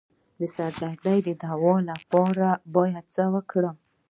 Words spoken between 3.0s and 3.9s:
څه وکړم؟